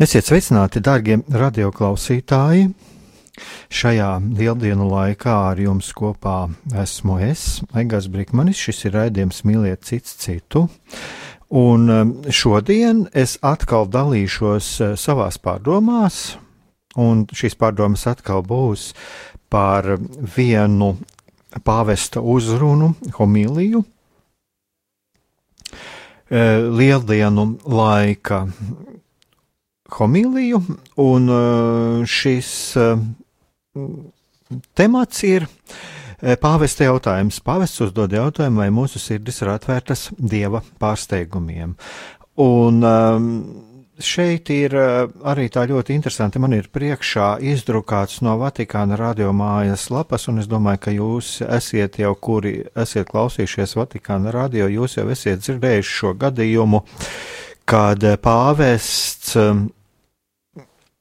[0.00, 2.70] Esiet sveicināti, darbie radioklausītāji!
[3.68, 4.06] Šajā
[4.38, 6.48] lieldienu laikā ar jums kopā
[6.80, 8.56] esmu es, Egas Brīsmanis.
[8.56, 10.62] Šis ir raidījums Mīliet cits citu.
[11.52, 16.40] Un um, šodien es atkal dalīšos uh, savās pārdomās,
[16.96, 18.96] un šīs pārdomas atkal būs
[19.52, 20.00] par
[20.38, 20.94] vienu
[21.60, 25.76] pāvesta uzrunu, homīliju, uh,
[26.80, 28.46] lieldienu laika
[29.98, 30.60] homīliju,
[31.02, 33.00] un uh, šis uh,
[34.78, 37.40] temats ir uh, pāvesta jautājums.
[37.44, 41.74] Pāvests uzdod jautājumu, vai mūsu sirdis ir atvērtas dieva pārsteigumiem.
[42.40, 42.84] Un
[44.00, 46.40] šeit ir arī tā ļoti interesanti.
[46.40, 52.14] Man ir priekšā izdrukāts no Vatikāna radiomājas lapas, un es domāju, ka jūs esiet jau,
[52.16, 56.80] kuri esat klausījušies Vatikāna radio, jūs jau esat dzirdējuši šo gadījumu,
[57.68, 59.36] kad pāvests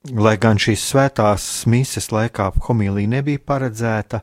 [0.08, 4.22] Lai gan šīs svētās mises laikā homīlija nebija paredzēta,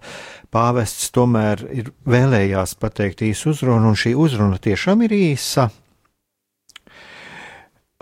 [0.48, 5.68] pāvests tomēr ir vēlējās pateikt īsu uzrunu, un šī uzruna tiešām ir īsa.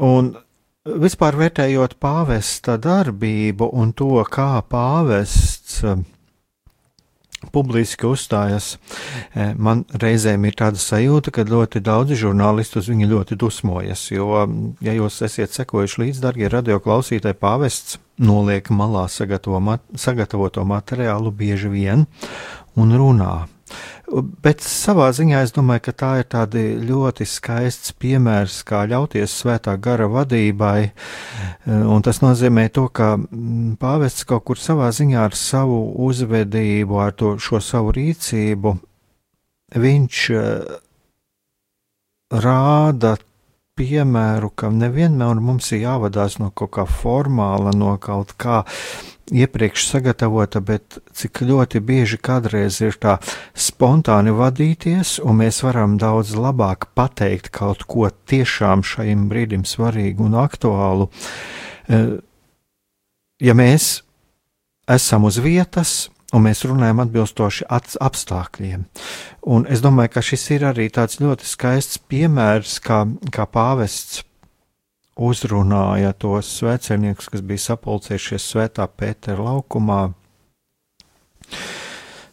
[0.07, 0.31] Un
[0.87, 5.83] vispār vērtējot pāvesta darbību un to, kā pāvests
[7.53, 8.75] publiski uzstājas,
[9.35, 14.07] e, man reizēm ir tāda sajūta, ka ļoti daudzi žurnālisti uz viņu ļoti dusmojas.
[14.15, 14.45] Jo,
[14.85, 22.07] ja jūs esat sekojuši līdzi, darbie radioklausītāji, pāvests noliek malā sagatavoto materiālu bieži vien
[22.79, 23.35] un runā
[24.13, 29.75] Bet savā ziņā es domāju, ka tā ir tāda ļoti skaists piemērs, kā ļauties svētā
[29.81, 30.91] gara vadībai.
[31.67, 37.17] Un tas nozīmē to, ka mm, pāvests kaut kur savā ziņā ar savu uzvedību, ar
[37.17, 38.75] to, šo savu rīcību,
[39.81, 40.75] viņš eh,
[42.45, 43.17] rāda
[43.75, 48.63] piemēru, ka nevienmēr mums ir jāvadās no kaut kā formāla, no kaut kā
[49.33, 53.17] iepriekš sagatavota, bet cik ļoti bieži kādreiz ir tā
[53.57, 60.37] spontāni vadīties, un mēs varam daudz labāk pateikt kaut ko tiešām šajam brīdim svarīgu un
[60.45, 61.09] aktuālu.
[61.89, 62.19] Eh,
[63.41, 64.03] ja mēs
[64.91, 68.85] esam uz vietas, un mēs runājam atbilstoši apstākļiem.
[69.55, 74.25] Un es domāju, ka šis ir arī tāds ļoti skaists piemērs, kā, kā pāvests
[75.15, 80.01] uzrunāja tos svētceļniekus, kas bija sapulcējušies Svētā Pētera laukumā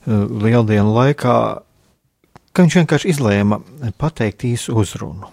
[0.07, 1.35] lieldienu laikā,
[2.51, 3.61] ka viņš vienkārši izlēma
[4.01, 5.29] pateikt īsu uzrunu.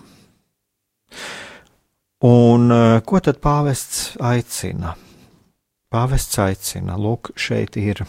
[2.28, 2.72] Un
[3.06, 4.96] ko tad pāvests aicina?
[5.88, 8.02] Pāvests aicina, lūk, šeit ir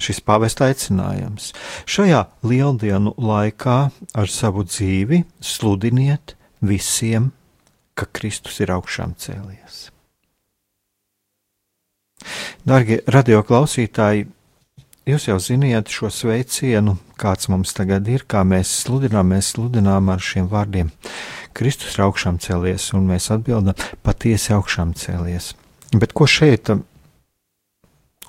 [0.00, 1.50] šis pāvesta aicinājums.
[1.86, 3.76] Šajā lieldienu laikā
[4.16, 6.34] ar savu dzīvi sludiniet
[6.64, 7.30] visiem
[8.00, 9.88] ka Kristus ir augšām cēlies.
[12.68, 14.26] Darbie radioklausītāji,
[15.08, 20.20] jūs jau ziniet šo sveicienu, kāds mums tagad ir, kā mēs sludinām, mēs sludinām ar
[20.24, 20.92] šiem vārdiem.
[21.56, 23.76] Kristus ir augšām cēlies, un mēs atbildam,
[24.06, 25.54] patiesi augšām cēlies.
[25.96, 26.70] Bet ko šeit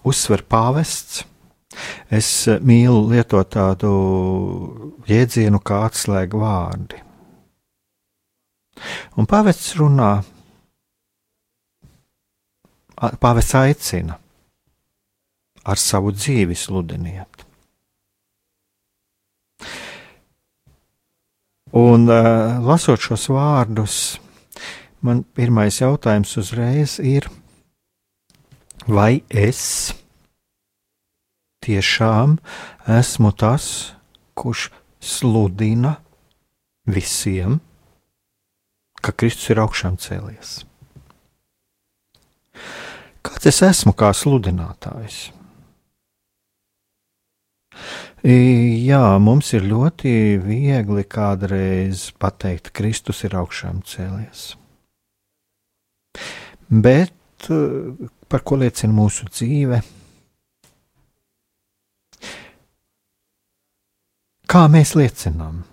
[0.08, 1.26] uzsver pāvests?
[2.12, 2.28] Es
[2.68, 3.92] mīlu lietot tādu
[5.08, 7.00] jēdzienu kā atslēgu vārdi.
[9.20, 10.12] Un pāvests runā,
[13.22, 14.18] pāvests aicina
[15.64, 17.46] ar savu dzīvi sludiniet.
[21.78, 22.10] Un
[22.68, 23.98] lasot šos vārdus,
[25.00, 27.30] man pirmais jautājums uzreiz ir,
[28.88, 29.94] vai es
[31.64, 32.40] tiešām
[33.00, 33.94] esmu tas,
[34.36, 34.68] kurš
[35.00, 35.96] sludina
[36.90, 37.62] visiem?
[39.02, 40.62] Ka Kristus ir augšām cēlies.
[43.22, 45.30] Kāds es esmu kā sludinātājs?
[48.22, 50.12] Jā, mums ir ļoti
[50.44, 54.52] viegli kādreiz pateikt, ka Kristus ir augšām cēlies.
[56.70, 57.50] Bet
[58.30, 59.82] par ko liecina mūsu dzīve?
[64.52, 65.64] Kā mēs liecinām?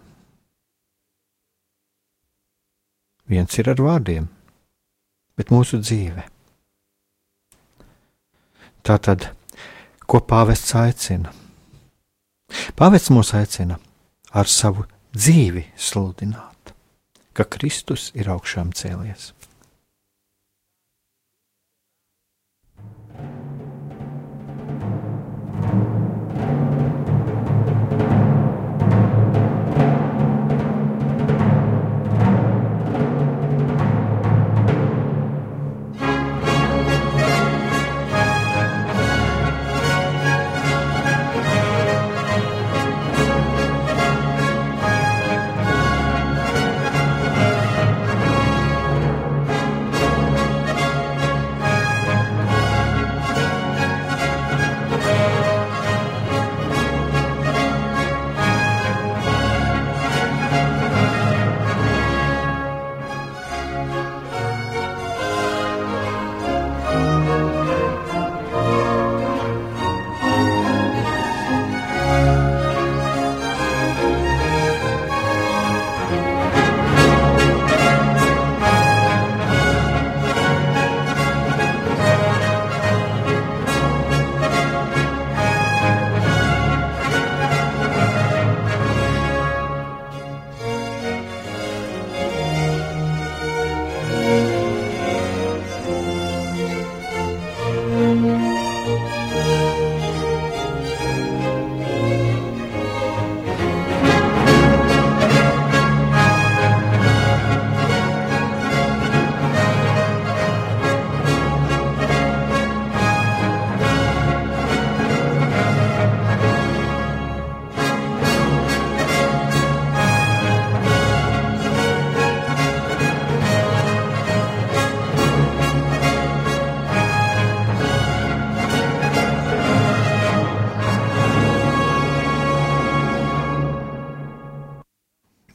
[3.28, 4.28] Viens ir ar vārdiem,
[5.36, 6.24] bet mūsu dzīve.
[8.88, 9.28] Tātad,
[10.08, 11.34] ko pāvests aicina?
[12.78, 13.76] Pāvests mūs aicina
[14.32, 16.72] ar savu dzīvi sludināt,
[17.36, 19.34] ka Kristus ir augšām cēlies.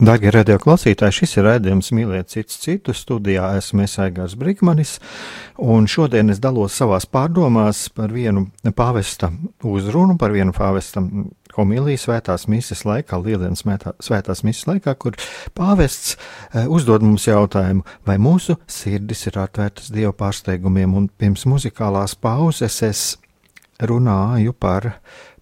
[0.04, 2.92] Darbie radioklausītāji, šis ir raidījums Mīliet citu citu.
[2.98, 4.98] Studijā esmu Aigars Brīsmanis,
[5.64, 9.30] un šodien es dalos savās pārdomās par vienu pāvesta
[9.64, 11.06] uzrunu, par vienu pāvesta
[11.56, 13.64] homiliju svētās misijas laikā, lieldienas
[14.04, 15.16] svētās misijas laikā, kur
[15.56, 22.20] pāvests e, uzdod mums jautājumu, vai mūsu sirdis ir atvērtas Dieva pārsteigumiem, un pirms muzikālās
[22.20, 23.08] pauzes es
[23.80, 24.98] runāju par,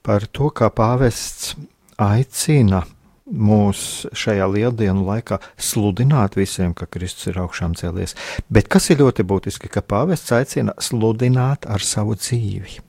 [0.06, 1.56] par to, kā pāvests
[1.98, 2.86] aicina
[3.32, 8.16] mūs šajā lieldienu laikā sludināt visiem, ka Kristus ir augšām cēlies.
[8.52, 12.80] Bet kas ir ļoti būtiski, ka pāvests aicina sludināt ar savu dzīvi.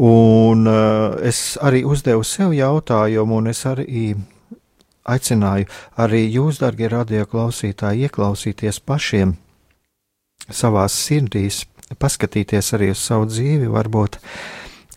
[0.00, 4.14] Un uh, es arī uzdevu sev jautājumu, un es arī
[5.08, 5.68] aicināju
[5.98, 9.36] arī jūs, darbie radioklausītāji, ieklausīties pašiem
[10.50, 11.64] savās sirdīs,
[11.98, 14.20] paskatīties arī uz savu dzīvi, varbūt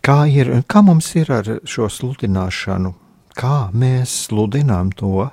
[0.06, 2.94] kā ir, kā mums ir ar šo sludināšanu,
[3.38, 5.30] kā mēs sludinām to,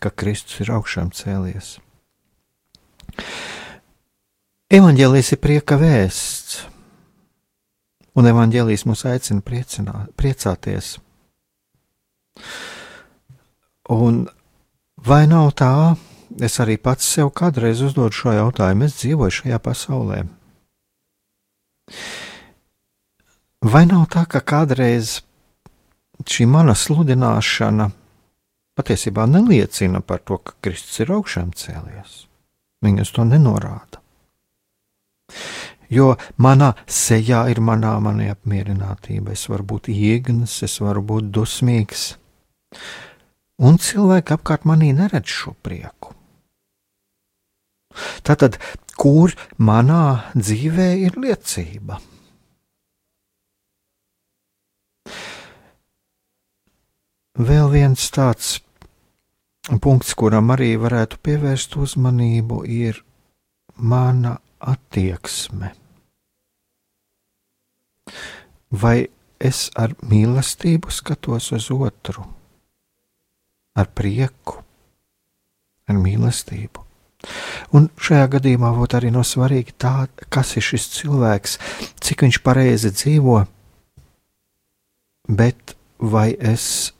[0.00, 1.78] ka Kristus ir augšām cēlies.
[4.74, 6.64] Evangelijas ir prieka vēsts,
[8.18, 10.96] un evanģēlijas mūs aicina priecināt, priecāties.
[13.94, 14.24] Un
[14.96, 15.74] vai nav tā,
[16.42, 20.24] es arī pats sev kādreiz uzdodu šo jautājumu, es dzīvoju šajā pasaulē.
[23.64, 25.20] Vai nav tā, ka kādreiz
[26.22, 27.90] šī mana sludināšana
[28.78, 32.24] patiesībā neliecina par to, ka Kristus ir augšām cēlies.
[32.84, 34.00] Viņas to nenorāda.
[35.92, 39.34] Jo manā sejā ir manā neapmierinātība.
[39.34, 42.14] Es varu būt iegnis, es varu būt dusmīgs.
[43.62, 46.14] Un cilvēki apkārt manī neredz šo prieku.
[48.26, 48.58] Tātad,
[48.98, 52.00] kur manā dzīvē ir liecība?
[57.34, 58.60] Vēl viens tāds
[59.82, 63.00] punkts, kuram arī varētu pievērst uzmanību, ir
[63.74, 65.72] mana attieksme.
[68.70, 69.08] Vai
[69.42, 72.22] es ar mīlestību skatos uz otru,
[73.74, 74.60] ar prieku,
[75.90, 76.86] ar mīlestību?
[77.74, 81.58] Un šajā gadījumā būtu arī no svarīgi tā, kas ir šis cilvēks,
[81.98, 83.40] cik viņš pareizi dzīvo,
[85.34, 86.92] bet vai es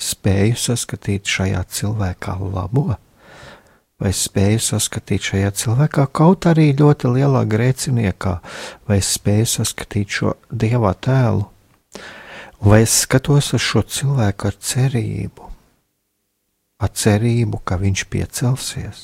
[0.00, 2.90] spēju saskatīt šajā cilvēkā labo?
[4.00, 8.38] vai spēju saskatīt šajā cilvēkā, kaut arī ļoti lielā grēciniekā,
[8.88, 11.44] vai spēju saskatīt šo dieva tēlu,
[12.64, 15.48] vai es skatos uz šo cilvēku ar cerību,
[16.80, 19.02] ar cerību, ka viņš piecelsies.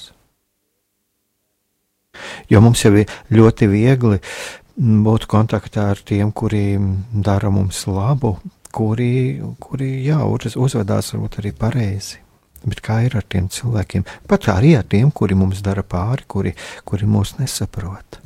[2.48, 4.22] Jo mums jau ir ļoti viegli
[4.76, 6.78] būt kontaktā ar tiem, kuri
[7.12, 8.38] dara mums labu,
[8.76, 12.20] kuri, kuri jā, uzvedās varbūt arī pareizi.
[12.66, 14.04] Bet kā ir ar tiem cilvēkiem?
[14.26, 16.54] Pat arī ar tiem, kuri mums dara pāri, kuri,
[16.88, 18.20] kuri mūs nesaprot.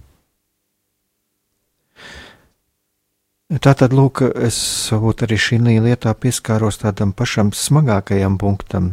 [3.50, 4.56] Tātad, lūk, es
[4.94, 8.92] varbūt arī šī lietā pieskāros tādam pašam smagākajam punktam.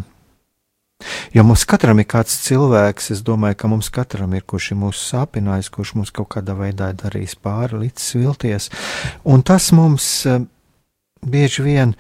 [1.30, 5.04] Jo mums katram ir kāds cilvēks, es domāju, ka mums katram ir, kurš ir mūsu
[5.12, 8.72] sāpinājis, kurš mums kaut kādā veidā darījis pāri, līdz vilties.
[9.30, 10.26] Un tas mums
[11.22, 11.96] bieži vien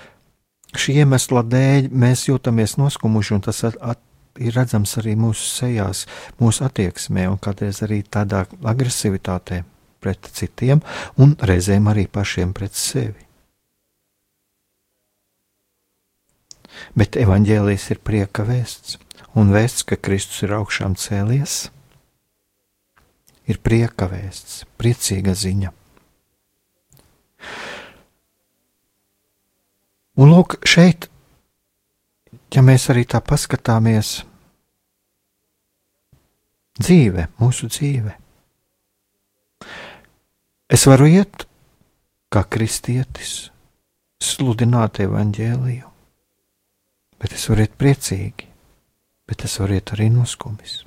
[0.77, 4.01] šī iemesla dēļ mēs jūtamies noskumuši, un tas at, at,
[4.38, 6.05] ir redzams arī mūsu sejās,
[6.41, 9.63] mūsu attieksmē, un kādreiz arī tādā agresivitātē
[10.03, 10.83] pret citiem,
[11.17, 13.25] un reizēm arī pašiem pret sevi.
[16.97, 19.00] Bet evaņģēlijs ir prieka vēsts,
[19.38, 21.71] un vēsts, ka Kristus ir augšām cēlies,
[23.50, 25.74] ir prieka vēsts, priecīga ziņa.
[30.17, 31.05] Un lūk, šeit,
[32.53, 34.24] ja mēs arī tā paskatāmies,
[36.81, 38.15] dzīve, mūsu dzīve.
[40.74, 41.45] Es varu iet
[42.33, 43.51] kā kristietis,
[44.17, 45.93] sludināt evaņģēliju,
[47.21, 48.50] bet es varu iet priecīgi,
[49.29, 50.81] bet es varu iet arī noskumis.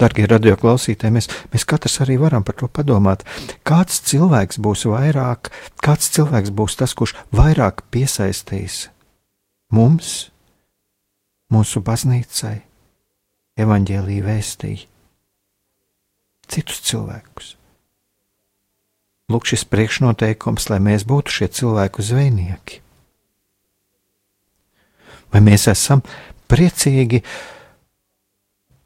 [0.00, 3.24] Darbie radioklausītāji, mēs, mēs katrs arī varam par to padomāt.
[3.68, 5.52] Kāds cilvēks būs vairāk,
[5.84, 8.86] kāds cilvēks būs tas, kurš vairāk piesaistīs
[9.72, 10.30] mums,
[11.52, 12.56] mūsu baznīcai,
[13.60, 14.88] evaņģēlīju vēstīja
[16.52, 17.56] citus cilvēkus.
[19.32, 22.82] Lūk, šis priekšnoteikums, lai mēs būtu šie cilvēku zvejnieki.
[25.32, 26.02] Vai mēs esam
[26.52, 27.22] priecīgi?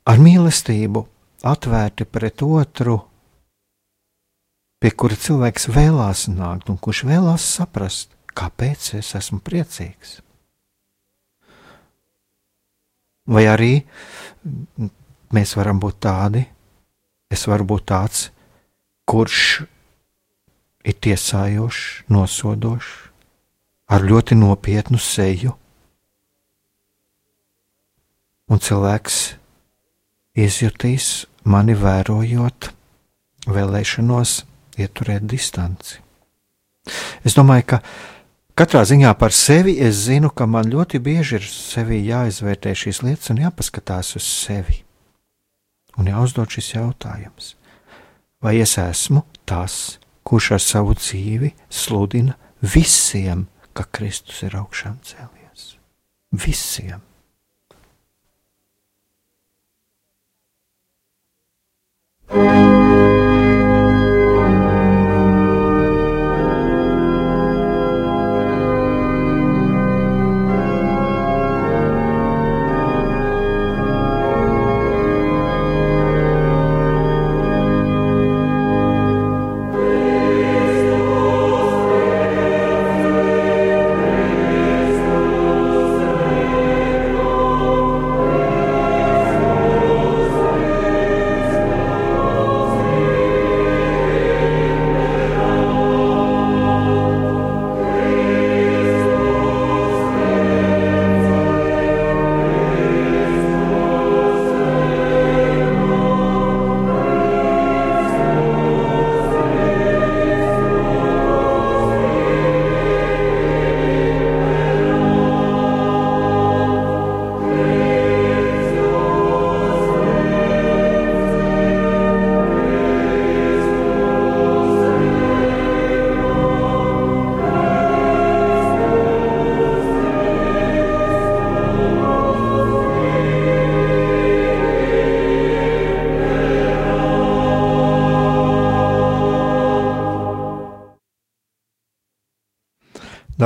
[0.06, 1.02] Ar mīlestību
[1.46, 2.96] atvērti pret otru,
[4.80, 10.20] pie kura cilvēks vēlās nākt un kurš vēlās saprast, kāpēc es esmu priecīgs.
[13.26, 13.72] Vai arī
[15.34, 16.44] mēs varam būt tādi,
[17.32, 18.28] es varu būt tāds,
[19.10, 19.64] kurš
[20.86, 22.92] ir tiesājošs, nosodošs,
[23.90, 25.56] ar ļoti nopietnu seju,
[28.46, 29.18] un cilvēks
[30.36, 32.70] izjutīs mani vērojot
[33.48, 34.42] vēlēšanos
[34.76, 36.02] ieturēt distanci.
[37.26, 37.78] Es domāju, ka
[38.58, 43.32] katrā ziņā par sevi es zinu, ka man ļoti bieži ir sevi jāizvērtē šīs lietas
[43.34, 44.82] un jāpaskatās uz sevi.
[45.96, 47.54] Un jāuzdod šis jautājums,
[48.44, 49.96] vai es esmu tas,
[50.28, 55.76] kurš ar savu dzīvi sludina visiem, ka Kristus ir augšām cēlies?
[56.36, 57.05] Visiem!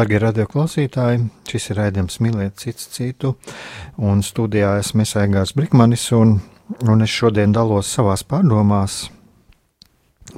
[0.00, 3.30] Darbie radioklausītāji, šis ir raidījums Mīlēt citu citu,
[4.00, 6.38] un studijā esmu Esaigārs Brikmanis, un,
[6.88, 8.94] un es šodien dalos savās pārdomās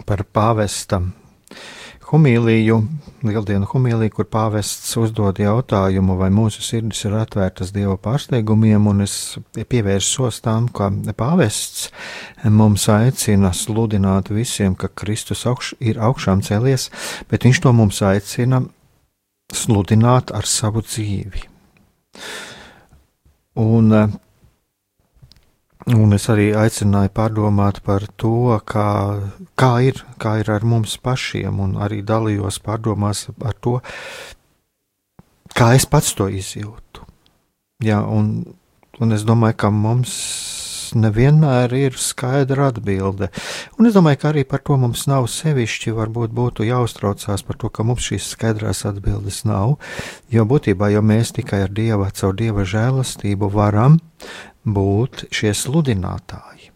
[0.09, 0.99] par pāvesta
[2.09, 2.81] humīliju,
[3.23, 9.17] lieldienu humīliju, kur pāvests uzdod jautājumu, vai mūsu sirdis ir atvērtas Dieva pārsteigumiem, un es
[9.55, 11.93] pievērsos tam, ka pāvests
[12.51, 16.91] mums aicina sludināt visiem, ka Kristus augš, ir augšām cēlies,
[17.31, 18.65] bet viņš to mums aicina
[19.53, 21.49] sludināt ar savu dzīvi.
[23.63, 23.95] Un
[25.91, 29.19] Un es arī aicināju pārdomāt par to, kā,
[29.59, 33.81] kā, ir, kā ir ar mums pašiem, un arī dalījos pārdomās par to,
[35.59, 37.03] kā es pats to izjūtu.
[37.83, 38.45] Jā, un,
[39.03, 40.15] un es domāju, ka mums
[40.99, 43.29] nevienmēr ir skaidra atbilde.
[43.79, 47.71] Un es domāju, ka arī par to mums nav sevišķi, varbūt būtu jāuztraucās par to,
[47.73, 49.77] ka mums šīs skaidrās atbildes nav,
[50.33, 54.01] jo būtībā jau mēs tikai ar Dieva, caur Dieva žēlastību varam
[54.65, 56.71] būt šie sludinātāji,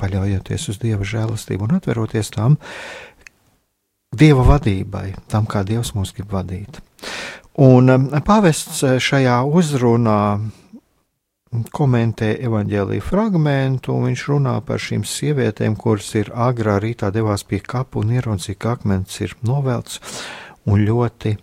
[0.00, 2.58] paļaujoties uz Dieva žēlastību un atveroties tam
[4.10, 6.80] Dieva vadībai, tam, kā Dievs mūs grib vadīt.
[7.62, 10.22] Un um, pāvests uh, šajā uzrunā
[11.50, 17.58] komentē evaņģēlīju fragment, un viņš runā par šīm sievietēm, kuras ir agrā rītā devās pie
[17.58, 19.98] kapu un ieraudzīja, ka akmens ir novelts
[20.70, 21.34] un ļoti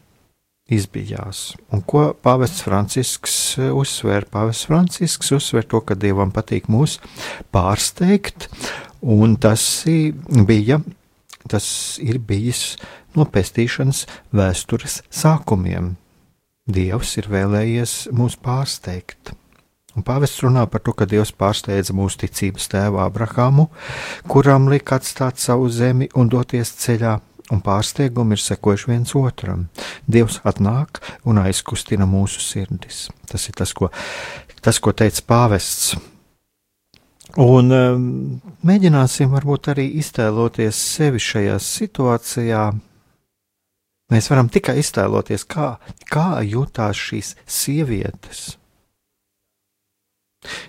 [0.71, 1.57] izbijās.
[1.75, 4.27] Un ko Pāvests Francisks eh, uzsver?
[4.31, 6.99] Pāvests Francisks uzsver to, ka Dievam patīk mūs
[7.55, 8.47] pārsteigt,
[9.03, 9.63] un tas
[10.47, 10.79] bija,
[11.51, 11.67] tas
[12.03, 12.77] ir bijis
[13.15, 15.95] no pestīšanas vēstures sākumiem.
[16.67, 19.35] Dievs ir vēlējies mūs pārsteigt.
[19.97, 23.71] Un pāvests runā par to, ka Dievs pārsteidza mūsu ticības tēvu Abrahāmu,
[24.29, 27.15] kuram lika atstāt savu zemi un doties ceļā
[27.53, 29.67] un pārsteigumi ir sekojuši viens otram.
[30.05, 33.07] Dievs atnāk un aizkustina mūsu sirdis.
[33.29, 33.89] Tas ir tas, ko,
[34.61, 35.95] tas, ko teica pāvests.
[37.41, 38.05] Un um,
[38.65, 42.67] mēģināsim varbūt arī iztēloties sevi šajā situācijā.
[44.13, 45.73] Mēs varam tikai iztēloties, kā,
[46.07, 48.55] kā jutās šīs sievietes.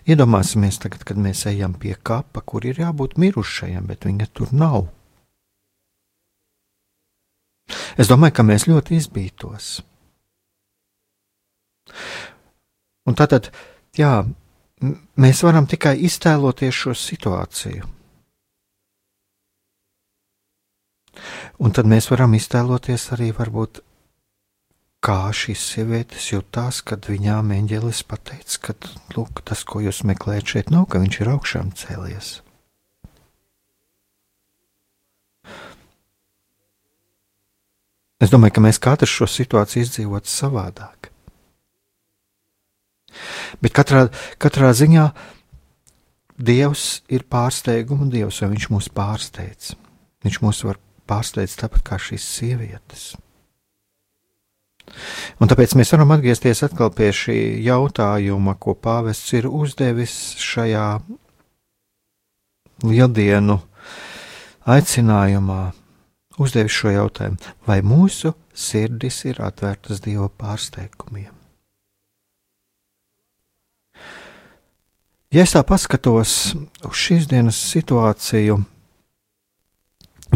[0.09, 4.89] Iedomāsimies tagad, kad mēs ejam pie kapa, kur ir jābūt mirušajam, bet viņa tur nav.
[8.01, 9.71] Es domāju, ka mēs ļoti izbītos.
[13.09, 13.51] Un tātad,
[13.97, 14.23] jā,
[15.17, 17.89] mēs varam tikai iztēloties šo situāciju.
[21.59, 23.81] Un tad mēs varam iztēloties arī, varbūt,
[25.05, 28.75] kā šīs sievietes jutās, kad viņām eņģelis pateica, ka
[29.15, 32.31] lūk, tas, ko jūs meklējat šeit, nav, ka viņš ir augšām cēlies.
[38.19, 41.13] Es domāju, ka mēs katrs šo situāciju izdzīvotu savādāk.
[43.63, 44.09] Bet katrā,
[44.43, 45.09] katrā ziņā
[46.39, 49.73] Dievs ir pārsteiguma Dievs, un Viņš mūs pārsteidz.
[50.27, 50.79] Viņš mūs var
[51.11, 53.09] pārsteigt tāpat kā šīs sievietes.
[55.39, 60.87] Un tāpēc mēs varam atgriezties atkal pie šī jautājuma, ko pāvests ir uzdevis šajā
[62.87, 63.59] lieldienu
[64.69, 65.63] aicinājumā
[66.39, 71.35] uzdevis šo jautājumu, vai mūsu sirdis ir atvērtas Dieva pārsteigumiem.
[75.35, 76.35] Ja es tā paskatos
[76.89, 78.63] uz šīs dienas situāciju,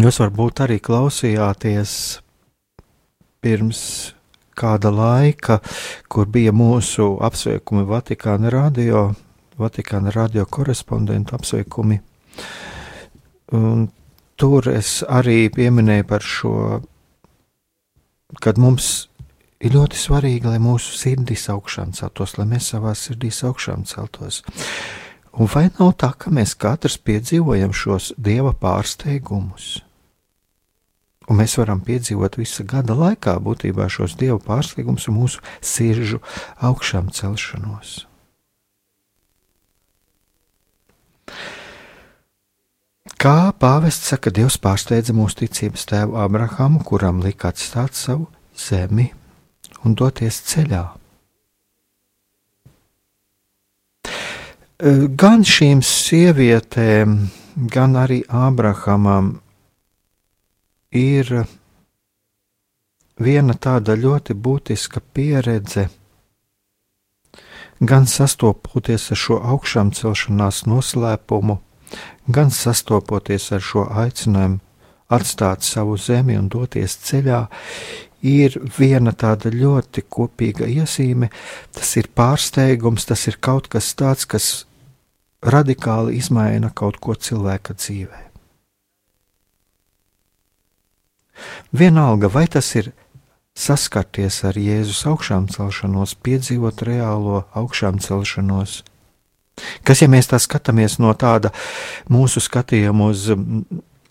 [0.03, 1.95] jūs varbūt arī klausījāties
[3.41, 3.81] pirms
[4.59, 5.59] kāda laika,
[6.09, 9.11] kur bija mūsu apsveikumi Vatikāna radio,
[9.59, 12.01] Vatikāna radio korespondentu apsveikumi.
[13.53, 13.89] Un
[14.41, 16.57] tur es arī pieminēju par šo,
[18.41, 19.09] kad mums
[19.63, 24.43] ir ļoti svarīgi, lai mūsu sirdis augšām celtos, lai mēs savā sirdīs augšām celtos.
[25.33, 29.79] Un vai nav tā, ka mēs katrs piedzīvojam šos dieva pārsteigumus?
[31.31, 36.23] Un mēs varam piedzīvot visa gada laikā būtībā šos dieva pārsteigumus un mūsu sirdžu
[36.65, 38.01] augšām celšanos.
[43.23, 48.27] Kā pāvests saka, Dievs pārsteidza mūsu ticības tēvu Abrahamu, kuram lika atstāt savu
[48.59, 49.13] zemi
[49.87, 50.83] un doties ceļā.
[55.23, 57.15] Gan šīm sievietēm,
[57.71, 59.37] gan arī Abrahamam
[60.93, 61.33] ir
[63.21, 65.89] viena tāda ļoti būtiska pieredze,
[67.81, 71.59] gan sastopoties ar šo augšām celšanās noslēpumu
[72.27, 74.61] gan sastopoties ar šo aicinājumu
[75.13, 77.43] atstāt savu zemi un doties ceļā,
[78.25, 81.29] ir viena tāda ļoti kopīga iezīme.
[81.75, 84.47] Tas ir pārsteigums, tas ir kaut kas tāds, kas
[85.43, 88.32] radikāli izmaina kaut ko cilvēka dzīvē.
[91.73, 92.93] Vienalga, vai tas ir
[93.59, 98.83] saskarties ar Jēzus augšām celšanos, piedzīvot reālo augšām celšanos,
[99.85, 101.53] Kas, ja mēs tā skatāmies no tāda
[102.13, 103.27] mūsu skatījuma uz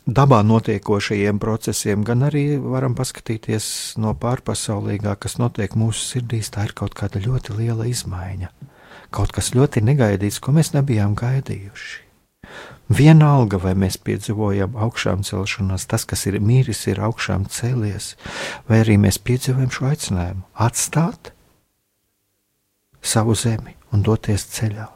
[0.06, 3.66] dabā notiekošajiem procesiem, gan arī varam paskatīties
[4.02, 6.52] no pārpasaulīgā, kas notiek mūsu sirdīs.
[6.54, 8.52] Tā ir kaut kāda ļoti liela izmaiņa,
[9.14, 12.11] kaut kas ļoti negaidīts, ko mēs nebijām gaidījuši.
[12.92, 18.16] Vienalga, vai mēs piedzīvojam augšām celšanos, tas, kas ir mīris, ir augšām cēlies,
[18.68, 21.32] vai arī mēs piedzīvojam šo aicinājumu atstāt
[23.02, 24.90] savu zemi un doties ceļā.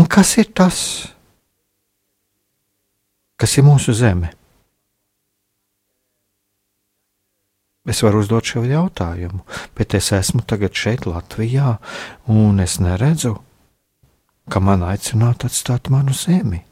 [0.00, 0.80] Un kas ir tas,
[3.36, 4.32] kas ir mūsu zeme?
[7.90, 9.42] Es varu uzdot šo jautājumu,
[9.74, 11.78] bet es esmu tagad šeit, Latvijā,
[12.30, 13.34] un es neredzu,
[14.50, 16.64] ka man aicinātu atstāt manu zemi.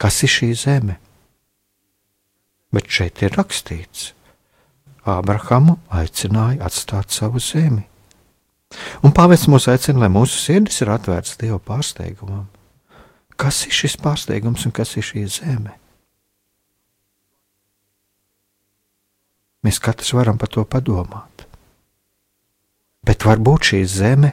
[0.00, 0.98] Kas ir šī zeme?
[2.74, 4.12] Bet šeit ir rakstīts,
[5.06, 7.84] Ābrahamu aicināja atstāt savu zemi.
[9.06, 12.48] Un pāvests mūs aicina, lai mūsu sirdis ir atvērts Dieva pārsteigumam.
[13.38, 15.76] Kas ir šis pārsteigums un kas ir šī zeme?
[19.62, 21.46] Mēs katrs varam par to padomāt.
[23.06, 24.32] Bet varbūt šī zeme,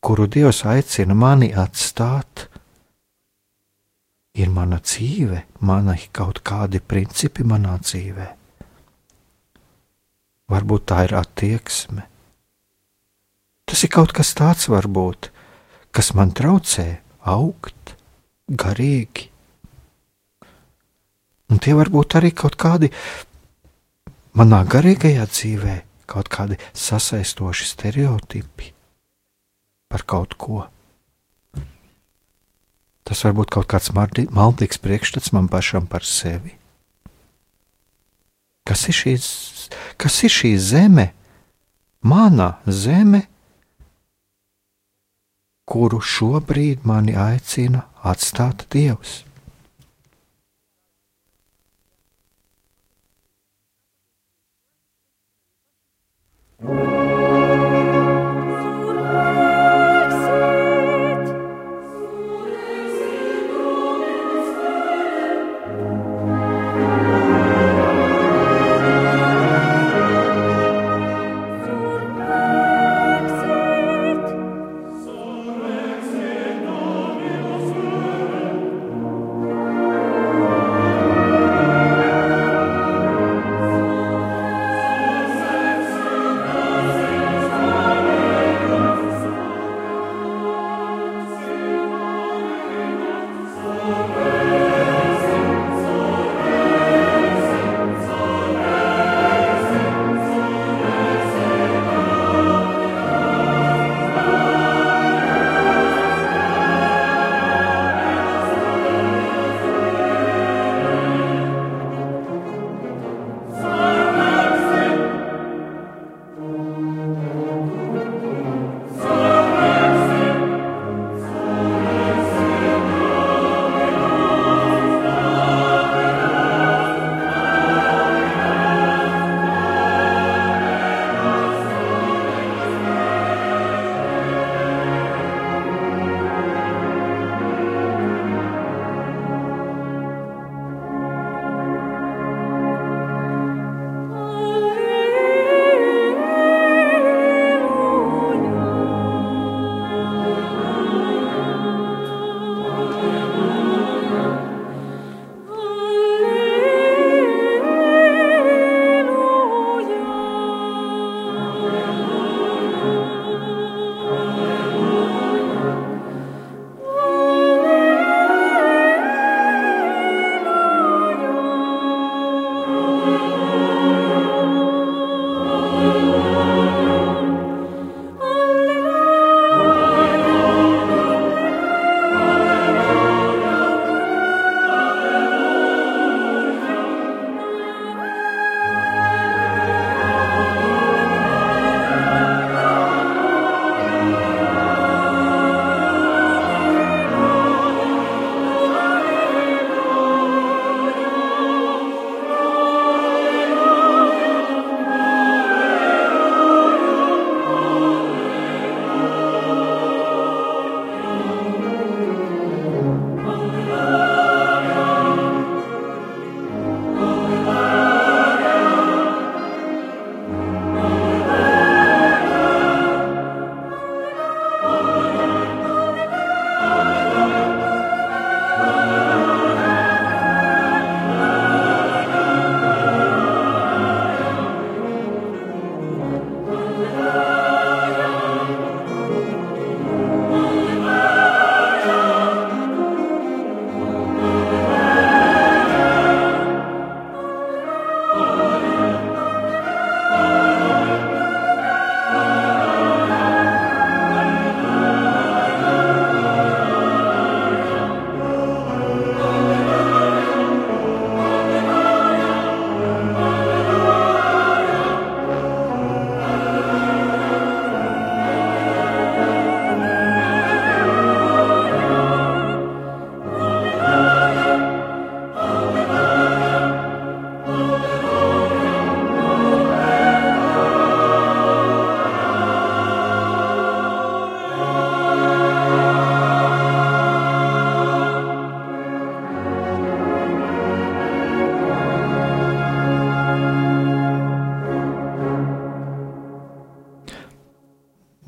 [0.00, 2.48] kuru Dievs aicina mani atstāt,
[4.36, 8.26] ir mana dzīve, mana kaut kādi principi manā dzīvē.
[10.52, 12.04] Varbūt tā ir attieksme
[13.66, 15.32] Tas ir kaut kas tāds, varbūt,
[15.90, 16.84] kas man traucē
[17.26, 17.96] augt
[18.46, 19.26] garīgi.
[21.50, 22.92] Un tie var būt arī kaut kādi
[24.38, 28.70] manā garīgajā dzīvē, kaut kādi sasaistoši stereotipi
[29.88, 30.66] par kaut ko.
[33.06, 36.56] Tas var būt kaut kāds maldīgs priekšstats man pašam par sevi.
[38.66, 39.26] Kas ir, šīs,
[39.94, 41.12] kas ir šī zeme?
[42.02, 43.22] Mana zeme,
[45.70, 49.22] kuru šobrīd mani aicina atstāt Dievs.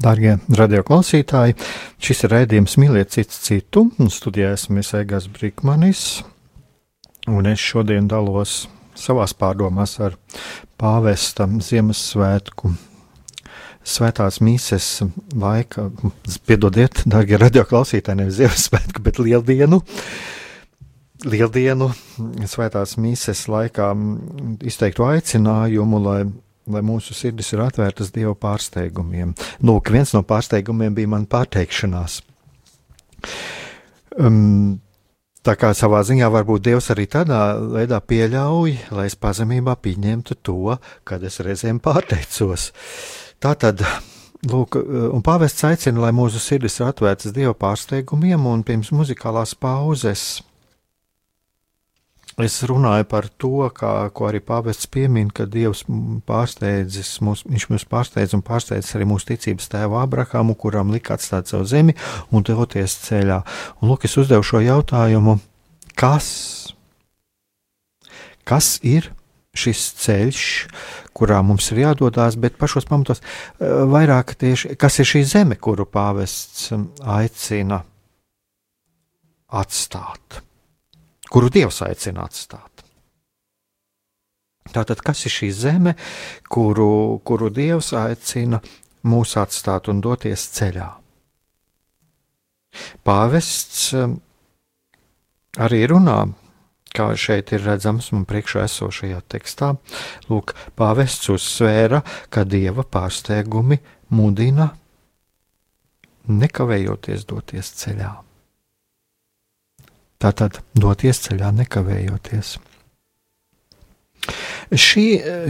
[0.09, 1.53] Darbie radioklausītāji,
[2.01, 6.05] šis ir raidījums Mīliet citu citu, un studijā esmu Egāns Brīsmanis,
[7.29, 8.62] un es šodien dalos
[8.97, 10.16] savās pārdomās ar
[10.81, 12.73] pāvesta Ziemassvētku.
[13.85, 14.88] Svētās mīses
[15.37, 15.90] laika,
[16.49, 19.83] piedodiet, darbie radioklausītāji, nevis Ziemassvētku, bet Lieldienu.
[21.29, 21.92] Lieldienu
[22.49, 23.92] svētās mīses laikā
[24.73, 26.21] izteiktu aicinājumu, lai
[26.72, 29.35] lai mūsu sirdis ir atvērtas Dieva pārsteigumiem.
[29.64, 32.20] Lūk, viens no pārsteigumiem bija man pārteikšanās.
[34.18, 34.78] Um,
[35.46, 37.42] tā kā savā ziņā varbūt Dievs arī tādā
[37.76, 40.76] veidā pieļauj, lai es pazemībā pieņemtu to,
[41.09, 42.70] kad es reizēm pārteicos.
[43.42, 43.85] Tā tad.
[44.46, 50.44] Lūk, un pāvests aicina, lai mūsu sirdis ir atvērtas Dieva pārsteigumiem, un pirms muzikālās pauzes
[52.38, 55.81] Es runāju par to, kā, ko arī pāvests piemin, ka Dievs
[56.29, 61.51] pārsteidzis mūs, viņš mūs pārsteidz un pārsteidz arī mūsu ticības tēvu Abrahamu, kuram lika atstāt
[61.51, 61.96] savu zemi
[62.31, 63.40] un doties ceļā.
[63.83, 65.35] Un lūk, es uzdevu šo jautājumu,
[65.98, 66.31] kas,
[68.46, 69.11] kas ir
[69.59, 70.48] šis ceļš,
[71.18, 75.90] kurā mums ir jādodas, bet pašos pamatos eh, vairāk tieši, kas ir šī zeme, kuru
[75.90, 76.70] pāvests
[77.03, 77.83] aicina
[79.59, 80.44] atstāt
[81.32, 82.84] kuru Dievs aicina atstāt.
[84.68, 85.94] Tātad, kas ir šī zeme,
[86.52, 88.60] kuru, kuru Dievs aicina
[89.08, 90.88] mūs atstāt un doties ceļā?
[93.06, 94.18] Pāvests um,
[95.56, 96.18] arī runā,
[96.94, 99.72] kā šeit ir redzams man priekšā esošajā tekstā.
[100.28, 103.80] Lūk, pāvests uzsvēra, ka dieva pārsteigumi
[104.12, 104.70] mudina
[106.28, 108.27] nekavējoties doties ceļā.
[110.18, 112.57] Tātad doties ceļā nekavējoties.
[114.68, 115.04] Šī,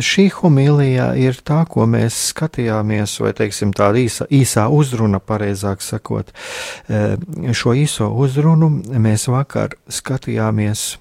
[0.05, 6.31] šī homīlija ir tā, ko mēs skatījāmies, vai teiksim, tāda īsa, īsā uzruna, pareizāk sakot.
[6.87, 7.17] Eh,
[7.51, 10.93] šo īso uzrunu mēs vakar skatījāmies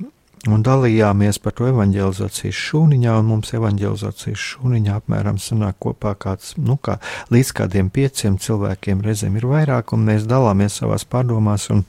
[0.53, 6.77] un dalījāmies par to evanģelizācijas šūniņā, un mums evanģelizācijas šūniņā apmēram sanāk kopā kāds, nu,
[6.81, 6.97] kā
[7.33, 11.86] līdz kādiem pieciem cilvēkiem reizēm ir vairāk, un mēs dalāmies savās pārdomās, un,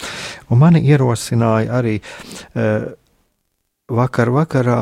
[0.48, 2.70] un mani ierosināja arī e,
[3.88, 4.80] vakar vakarā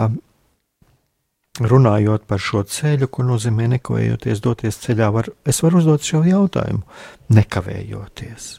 [1.61, 6.85] runājot par šo ceļu, ko nozīmē nekavējoties doties ceļā, var, es varu uzdot šo jautājumu,
[7.33, 8.53] nekavējoties.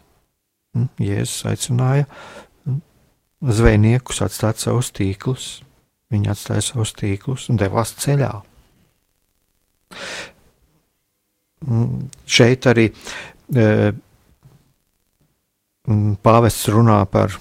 [0.77, 0.89] Hm?
[1.01, 2.08] Jēzus aicināja
[3.41, 5.62] zvejniekus atstāt savus tīklus.
[6.13, 8.32] Viņi atstāja savus tīklus un devās ceļā.
[11.67, 13.65] Mm, šeit arī e,
[15.88, 17.34] mm, pāvests runā par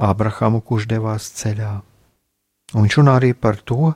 [0.00, 1.74] Abrahamu, kurš devās ceļā.
[2.74, 3.92] Un viņš runā arī par to,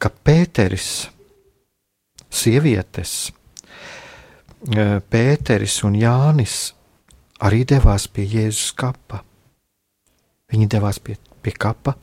[0.00, 1.10] ka Pēteris,
[2.32, 3.32] sievietes,
[4.70, 6.56] e, Pēteris un Jānis
[7.42, 9.24] arī devās pie Jēzus kapa.
[10.52, 11.96] Viņi devās pie, pie kapa,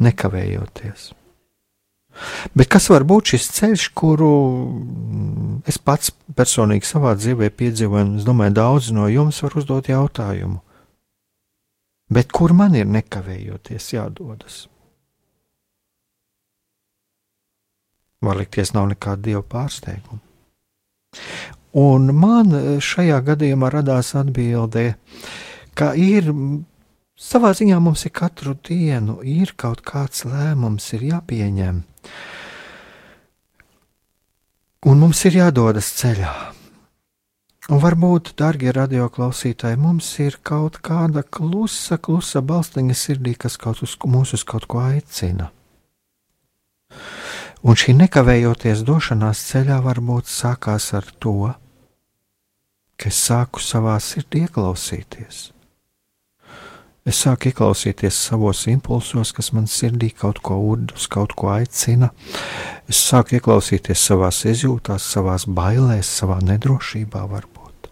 [0.00, 1.12] nekavējoties.
[2.54, 4.30] Bet kas var būt šis ceļš, kuru
[5.66, 10.60] es pats personīgi savā dzīvē piedzīvoju, un es domāju, daudz no jums var uzdot jautājumu.
[12.14, 14.60] Bet kur man ir nekavējoties jādodas?
[18.24, 20.20] Var likties, nav nekāda dieva pārsteiguma.
[21.74, 24.94] Un man šajā gadījumā radās atbilde,
[25.74, 26.30] ka ir
[27.14, 31.76] Savā ziņā mums ir katru dienu ir kaut kāds lēmums, ir jāpieņem.
[34.90, 36.32] Un mums ir jādodas ceļā.
[37.70, 43.94] Un varbūt, darbie radioklausītāji, mums ir kaut kāda klusa, klusa balstiņa sirdī, kas kaut uz,
[44.04, 45.52] mūs uz kaut ko aicina.
[47.62, 51.54] Un šī nekavējoties došanās ceļā varbūt sākās ar to,
[52.98, 55.53] ka es sāku savā sirdī ieklausīties.
[57.04, 62.08] Es sāku ieklausīties savos impulsos, kas man sirdī kaut ko urdus, kaut ko aicina.
[62.88, 67.90] Es sāku ieklausīties savās izjūtās, savās bailēs, savā nedrošībā, varbūt.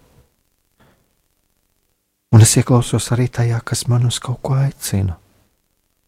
[2.32, 5.18] Un es ieklausos arī tajā, kas man uz kaut ko aicina.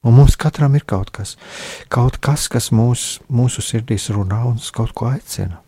[0.05, 1.37] Un mums katram ir kaut kas,
[1.93, 5.61] kaut kas, kas mūs, mūsu sirdīs runā un uz kaut ko aicina.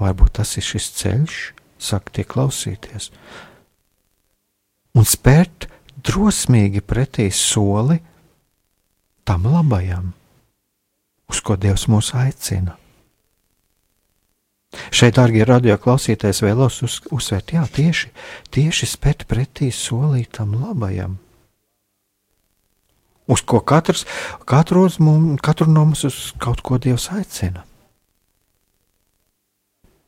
[0.00, 1.38] Varbūt tas ir šis ceļš,
[1.80, 3.12] saka, tie klausīties.
[4.96, 5.68] Un spērt
[6.06, 7.98] drosmīgi pretī soli
[9.26, 10.12] tam labajam,
[11.30, 12.76] uz ko Dievs mūs aicina.
[14.92, 18.10] Šeit, darbie radioklausītājs, vēlos uz, uzsvērt, jā, tieši,
[18.54, 21.16] tieši spēt pretī solītam labajam,
[23.26, 24.04] uz ko katrs,
[24.46, 27.64] katru, mums, katru no mums uz kaut ko Dievs aicina.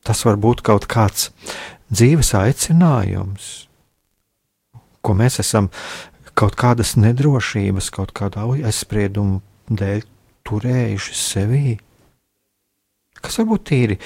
[0.07, 1.31] Tas var būt kaut kāds
[1.91, 3.68] dzīves aicinājums,
[5.03, 5.71] ko mēs esam
[6.39, 10.03] kaut kādas nedrošības, kaut kāda aizspriedumu dēļ
[10.49, 11.77] turējuši sevī,
[13.21, 13.99] kas varbūt tīri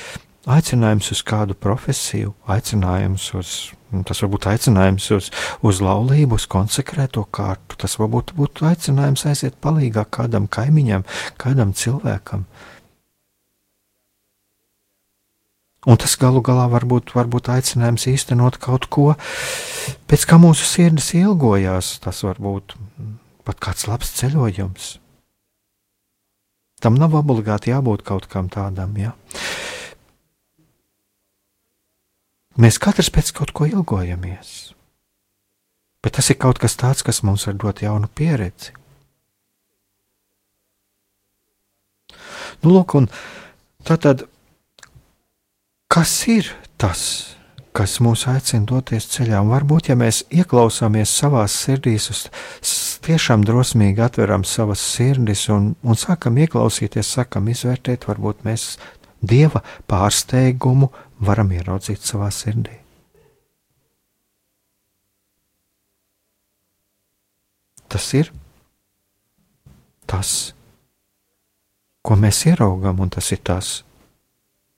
[0.50, 3.52] aicinājums uz kādu profesiju, aicinājums uz,
[4.08, 5.30] tas varbūt aicinājums uz,
[5.62, 11.06] uz laulību, uz konsekrēto kārtu, tas varbūt būtu aicinājums aiziet palīgā kādam kaimiņam,
[11.38, 12.46] kādam cilvēkam.
[15.82, 19.08] Un tas galu galā var būt, var būt aicinājums īstenot kaut ko,
[20.06, 21.96] pēc kā mūsu sirdis ilgojās.
[22.04, 22.76] Tas var būt
[23.42, 24.92] pat kāds labs ceļojums.
[26.82, 28.94] Tam nav obligāti jābūt kaut kam tādam.
[28.98, 29.16] Ja?
[32.58, 34.72] Mēs katrs pēc kaut ko ilgojamies.
[36.02, 38.74] Bet tas ir kaut kas tāds, kas mums var dot jaunu pieredzi.
[42.62, 43.08] Nu, lūk, un
[43.86, 44.26] tā tad
[45.92, 46.48] kas ir
[46.80, 47.02] tas,
[47.76, 49.42] kas mūs aicina doties ceļā?
[49.44, 52.08] Un varbūt, ja mēs ieklausāmies savā sirdīs,
[53.04, 58.76] tiešām drosmīgi atveram savas sirdis un, un sākam ieklausīties, sākam izvērtēt, varbūt mēs
[59.20, 60.88] dieva pārsteigumu
[61.20, 62.78] varam ieraudzīt savā sirdī.
[67.92, 68.32] Tas ir
[70.08, 70.54] tas,
[72.00, 73.82] ko mēs ieraugām, un tas ir tas,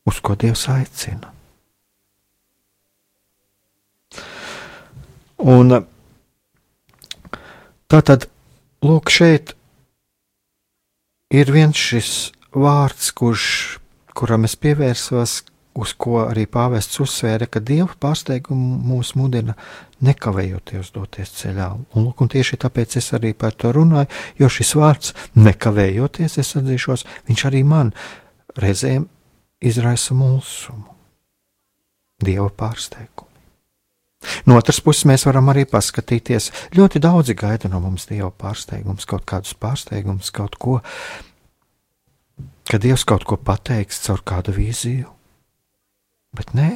[0.09, 1.33] uz ko Dievs aicina.
[5.45, 5.75] Un
[7.90, 8.29] tā tad,
[8.85, 9.57] lūk, šeit
[11.35, 13.49] ir viens šis vārds, kurš,
[14.14, 15.43] kuram es pievērsos,
[15.75, 19.57] uz ko arī pāvests uzsvēra, ka Dieva pārsteigumu mūs mudina
[20.05, 21.71] nekavējoties doties ceļā.
[21.75, 24.07] Un, lūk, un tieši tāpēc es arī par to runāju,
[24.38, 27.90] jo šis vārds nekavējoties, es atzīšos, viņš arī man
[28.61, 29.09] reizēm
[29.64, 30.90] izraisa mulsumu,
[32.24, 33.31] dieva pārsteigumu.
[34.48, 36.50] No otras puses, mēs varam arī paskatīties.
[36.77, 40.79] Ļoti daudzi gaida no mums dieva pārsteigumus, kaut kādus pārsteigumus, kaut ko,
[42.70, 45.11] ka dievs kaut ko pateiks caur kādu vīziju.
[46.35, 46.70] Bet nē,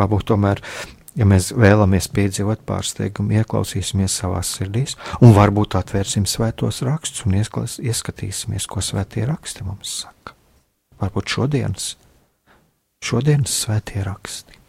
[0.00, 0.64] varbūt tomēr,
[1.20, 8.66] ja mēs vēlamies piedzīvot pārsteigumu, ieklausīsimies savā sirdīs, un varbūt atvērsim svētos rakstus un ieskatīsimies,
[8.66, 10.39] ko svētie raksti mums saka
[11.00, 11.90] varbūt šodienas,
[13.04, 14.59] šodienas svētie raksti.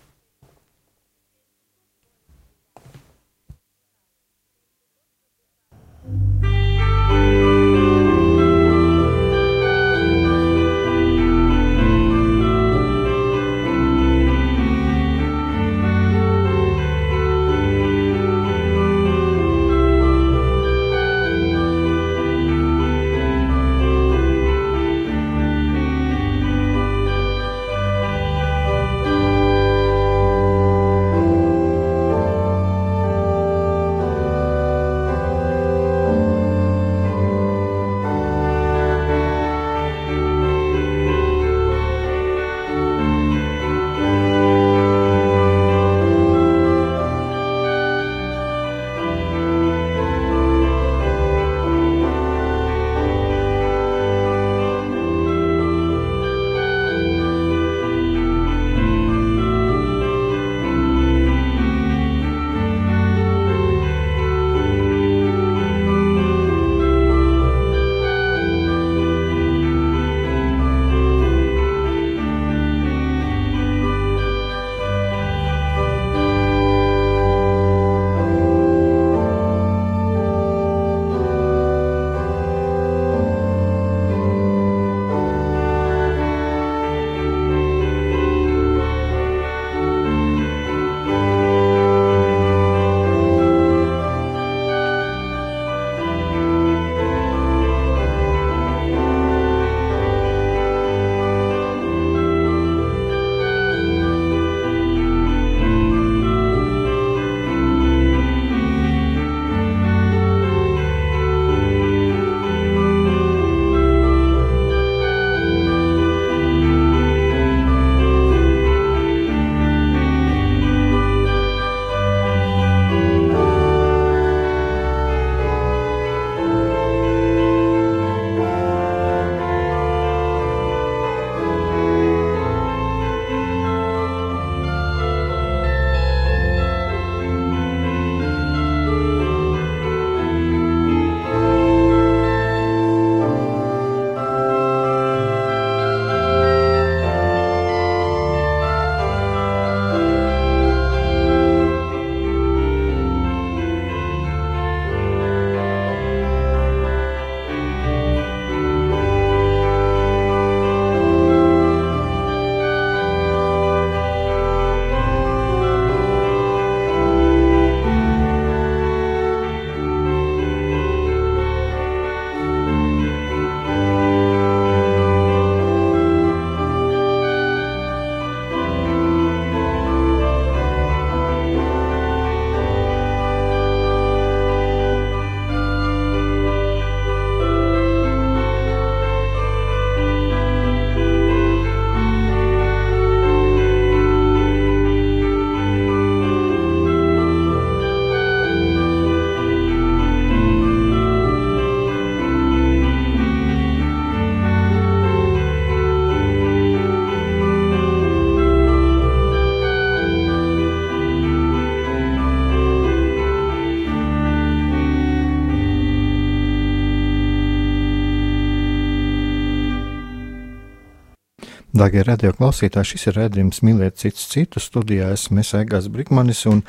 [221.81, 225.07] Darbie radio klausītāji, šis ir redzējums mīlēt citus citu studijā.
[225.15, 226.59] Esmu Egāns Brīsmanis, un,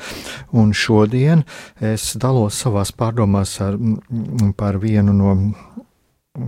[0.57, 1.43] un šodien
[1.77, 3.77] es dalos savās pārdomās ar,
[4.57, 5.35] par vienu no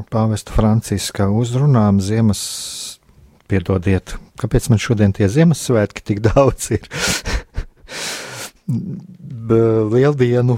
[0.09, 2.41] pāvesta Franciska uzrunām Ziemas.
[3.45, 6.89] Piedodiet, kāpēc man šodien tie Ziemassvētki tik daudz ir?
[9.93, 10.57] lieldienu,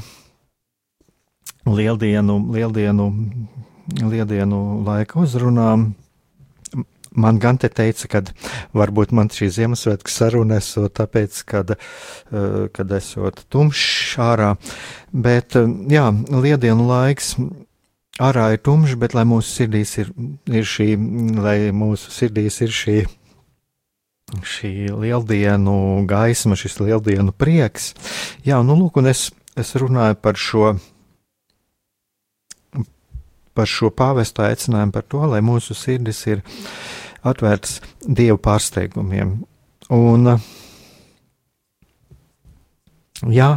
[1.67, 3.11] lieldienu, lieldienu,
[3.99, 5.89] lieldienu laika uzrunām
[7.17, 8.21] Man gan te teica, ka
[8.77, 14.51] varbūt man šī Ziemassvētku saruna esot tāpēc, kad, eh, kad esot tumšs ārā,
[15.11, 17.33] bet eh, jā, liedienu laiks.
[18.21, 20.11] Ārā ir tumšs, bet lai mūsu sirdīs ir,
[20.49, 20.87] ir šī,
[21.41, 22.97] lai mūsu sirdīs ir šī,
[24.41, 27.91] šī lieldienu gaisma, šis lieldienu prieks.
[28.45, 30.75] Jā, nu lūk, un es, es runāju par šo,
[33.57, 36.45] par šo pāvestu aicinājumu, par to, lai mūsu sirdis ir
[37.25, 39.37] atvērts dievu pārsteigumiem.
[39.93, 40.33] Un,
[43.31, 43.49] jā,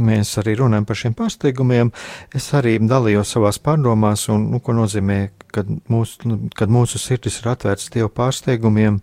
[0.00, 1.92] mēs arī runājam par šiem pārsteigumiem.
[2.36, 5.20] Es arī dalījos savās pārdomās, un, nu, ko nozīmē,
[5.54, 9.00] kad mūsu, kad mūsu sirdis ir atvērts dievu pārsteigumiem,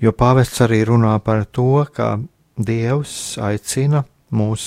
[0.00, 2.16] jo pāvests arī runā par to, ka
[2.60, 4.64] dievs aicina mūs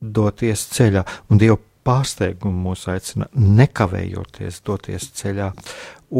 [0.00, 5.52] doties ceļā, un dievu pārsteigumu mūs aicina nekavējoties doties ceļā.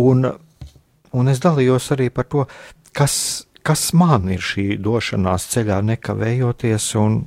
[0.02, 0.28] Un
[1.16, 2.46] un es dalījos arī par to,
[2.96, 7.18] kas, kas man ir šī došanās ceļā nekavējoties, un,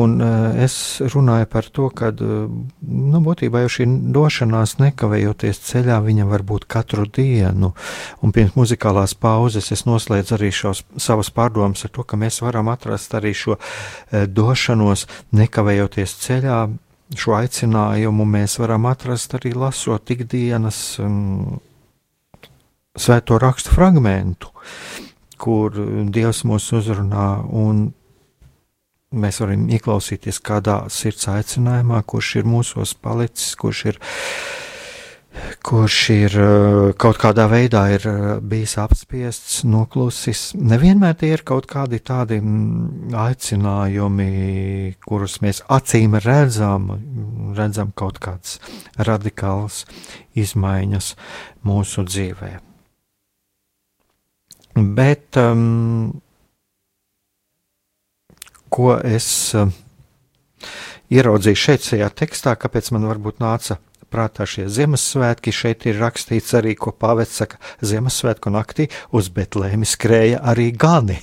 [0.00, 0.74] un eh, es
[1.14, 2.50] runāju par to, ka, eh,
[3.14, 3.86] nu, būtībā jau šī
[4.16, 7.72] došanās nekavējoties ceļā, viņa var būt katru dienu,
[8.20, 12.70] un pirms muzikālās pauzes es noslēdzu arī šos savas pārdomas ar to, ka mēs varam
[12.72, 16.60] atrast arī šo eh, došanos nekavējoties ceļā,
[17.18, 21.58] šo aicinājumu mēs varam atrast arī lasot ikdienas um,
[22.98, 24.50] svēto rakstu fragmentu,
[25.40, 25.74] kur
[26.12, 27.90] Dievs mūs uzrunā, un
[29.10, 33.98] mēs varam ieklausīties kādā sirds aicinājumā, kurš ir mūsos palicis, kurš ir,
[35.66, 36.36] kurš ir
[37.00, 38.06] kaut kādā veidā ir
[38.42, 40.50] bijis apspiests, noklusis.
[40.54, 44.30] Nevienmēr tie ir kaut kādi tādi mm, aicinājumi,
[45.06, 46.90] kurus mēs acīm redzam,
[47.58, 48.58] redzam kaut kādas
[48.98, 49.86] radikālas
[50.38, 51.14] izmaiņas
[51.66, 52.69] mūsu dzīvēm.
[54.74, 56.20] Bet um,
[58.70, 59.72] ko es um,
[61.10, 65.54] ieraudzīju šeit, šajā tekstā, kāpēc man varbūt nāca prātā šie Ziemassvētki.
[65.54, 71.18] Šeit ir rakstīts arī, ko Pāvils saka, Ziemassvētku naktī uz Betlēmi skrēja arī gani.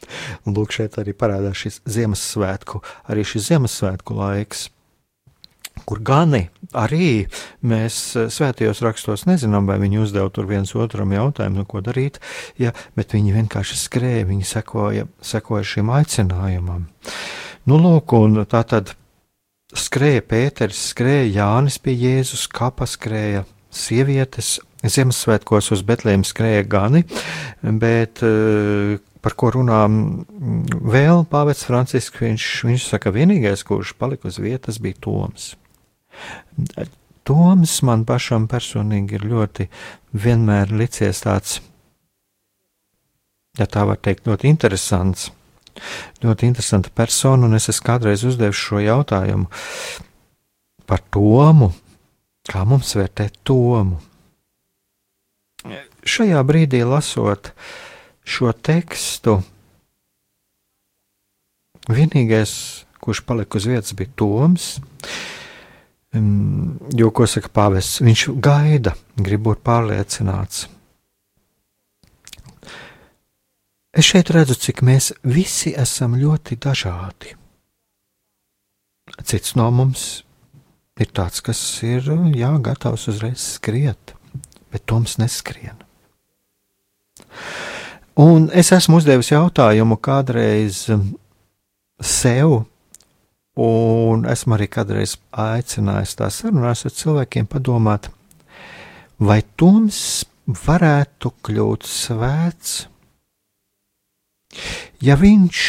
[0.54, 2.82] Lūk, šeit arī parādās šis Ziemassvētku,
[3.12, 4.68] arī šis Ziemassvētku laiks
[5.88, 7.26] kur gani arī
[7.66, 12.20] mēs eh, svētajos rakstos nezinām, vai viņi uzdeva tur viens otram jautājumu, nu, ko darīt,
[12.60, 16.88] ja, bet viņi vienkārši skrēja, viņi sekoja, sekoja šim aicinājumam.
[17.68, 18.94] Nu, lūk, un tā tad
[19.76, 27.02] skrēja Pēters, skrēja Jānis pie Jēzus, kapa skrēja sievietes, Ziemassvētkos uz Betlēm skrēja gani,
[27.60, 29.82] bet eh, par ko runā
[30.80, 35.52] vēl Pāvils Francisks, viņš, viņš saka, vienīgais, kurš palika uz vietas, bija Toms.
[37.26, 39.66] Toms man pašam personīgi ir ļoti
[40.18, 41.58] vienmēr licies tāds,
[43.58, 45.30] ja tā var teikt, ļoti interesants.
[46.20, 49.46] Ļoti interesanta persona, un es esmu kādreiz uzdevis šo jautājumu
[50.90, 51.70] par Tomu,
[52.50, 54.00] kā mums vērtēt Tomu.
[56.08, 57.52] Šajā brīdī lasot
[58.26, 59.38] šo tekstu,
[61.90, 62.52] vienīgais,
[63.00, 64.72] kurš palika uz vietas, bija Toms.
[66.10, 70.64] Jo, ko saka pāvests, viņš gaida, grib būt pārliecināts.
[73.94, 77.36] Es šeit redzu, cik mēs visi esam ļoti dažādi.
[79.26, 80.22] Cits no mums
[81.00, 84.14] ir tāds, kas ir jā, gatavs uzreiz skriet,
[84.70, 85.78] bet Toms neskrien.
[88.20, 90.84] Un es esmu uzdevis jautājumu kādreiz
[92.02, 92.64] sev,
[93.58, 98.06] Un esmu arī kādreiz aicinājis tās sarunās ar cilvēkiem padomāt,
[99.18, 102.76] vai Toms varētu kļūt svēts,
[105.02, 105.64] ja viņš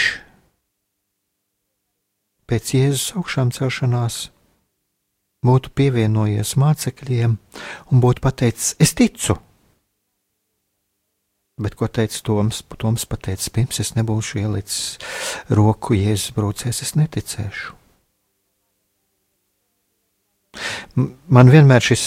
[2.52, 4.28] pēc Jēzus augšām celšanās
[5.46, 9.40] būtu pievienojies mācekļiem un būtu pateicis: Es ticu!
[11.62, 12.64] Bet ko teica Toms?
[12.82, 14.98] Toms pateica, pirms es nebūšu ielicis
[15.50, 17.78] roku Jēzus brūcēs, es neticēšu.
[21.32, 22.06] Man vienmēr šis,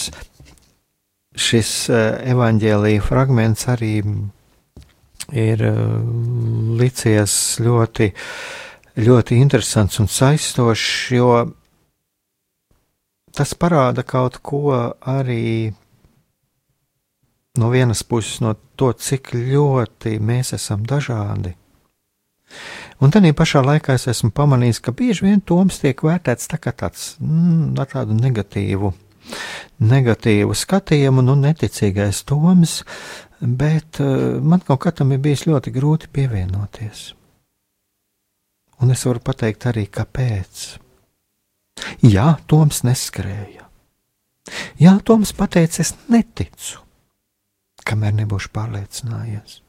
[1.33, 3.95] šis uh, evaņģēlīja fragments arī
[5.33, 5.61] ir
[6.77, 8.11] licies ļoti,
[9.01, 11.29] ļoti interesants un saistošs, jo
[13.35, 14.69] tas parāda kaut ko
[15.01, 15.73] arī
[17.61, 21.55] no vienas puses, no to, cik ļoti mēs esam dažādi.
[23.03, 26.71] Un tad pašā laikā es esmu pamanījis, ka bieži vien Toms tiek vērtēts tā kā
[26.71, 28.93] tāds mm, ar tādu negatīvu,
[29.83, 32.77] negatīvu skatījumu, nu, neticīgais Toms,
[33.41, 37.09] bet uh, man kaut kā tam ir bijis ļoti grūti pievienoties.
[38.83, 40.65] Un es varu pateikt arī, kāpēc.
[42.05, 43.67] Jā, Toms neskrēja.
[44.79, 46.84] Jā, Toms pateica, es neticu,
[47.85, 49.61] kamēr nebūšu pārliecinājies.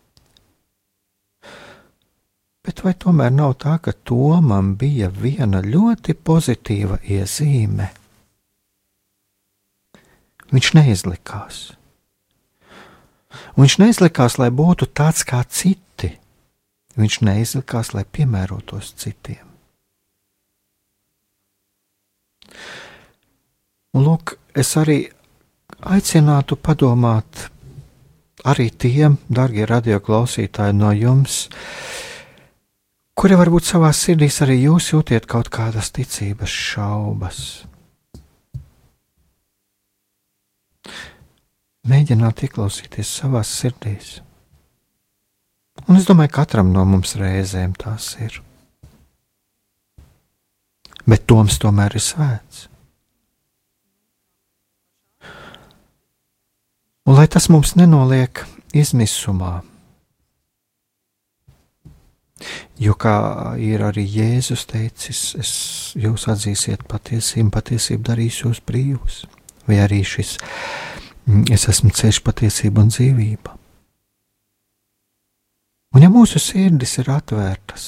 [2.66, 7.92] Bet vai tomēr nav tā, ka Tomam bija viena ļoti pozitīva iezīme?
[10.50, 11.60] Viņš neizlikās.
[13.56, 16.16] Viņš neizlikās, lai būtu tāds kā citi.
[16.98, 19.44] Viņš neizlikās, lai piemērotos citiem.
[23.96, 25.04] Un, lūk, es arī
[25.86, 27.46] aicinātu padomāt
[28.46, 31.46] arī tiem, darbie radioklausītāji, no jums,
[33.18, 37.40] kuri varbūt savā sirdīs arī jūs jūtiet kaut kādas ticības šaubas.
[41.86, 44.16] Mēģināt ieklausīties savā sirdīs.
[45.86, 48.40] Un es domāju, ka katram no mums reizēm tās ir.
[51.06, 52.64] Bet Toms tomēr ir svēts.
[57.06, 58.42] Un lai tas mums nenoliek
[58.74, 59.60] izmisumā,
[62.76, 63.16] Jo kā
[63.62, 65.50] ir arī Jēzus teicis, es
[65.96, 69.22] jūs atzīsiet patiesību, patiesību darīs jūs brīvus,
[69.64, 70.34] vai arī šis
[71.24, 73.54] mm, es esmu ceļš, patiesība un dzīvība.
[75.96, 77.86] Un ja mūsu sirdis ir atvērtas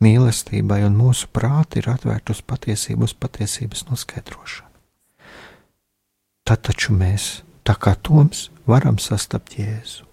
[0.00, 4.72] mīlestībai un mūsu prāti ir atvērti uz patiesību, uz patiesības noskaidrošanu,
[6.48, 10.06] tad taču mēs, tā kā Toms, varam sastapt Jēzu.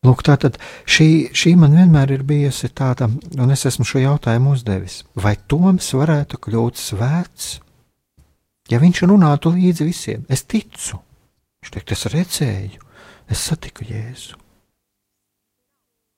[0.00, 0.56] Lūk, tā tad
[0.88, 5.02] šī, šī man vienmēr ir bijusi tāda, un es esmu šo jautājumu uzdevis.
[5.12, 7.50] Vai Toms varētu kļūt svēts,
[8.72, 10.24] ja viņš runātu līdzi visiem?
[10.32, 11.02] Es ticu,
[11.60, 12.80] viņš teikt, es redzēju,
[13.28, 14.40] es satiku Jēzu.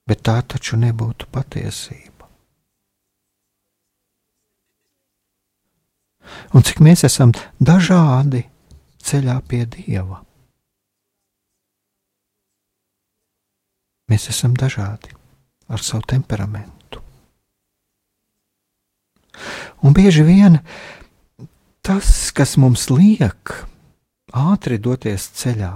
[0.06, 2.11] Bet tā taču nebūtu patiesība.
[6.52, 8.44] Un cik mēs esam dažādi
[9.02, 10.22] ceļā pie Dieva.
[14.12, 15.14] Mēs esam dažādi
[15.72, 17.00] ar savu temperamentu.
[19.82, 20.58] Un bieži vien
[21.82, 23.54] tas, kas mums liek
[24.32, 25.72] ātri doties ceļā,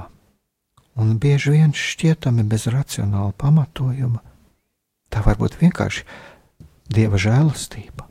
[1.00, 4.20] un bieži vien šķietami bez racionāla pamatojuma,
[5.10, 6.04] tā var būt vienkārši
[6.92, 8.06] dieva žēlastība.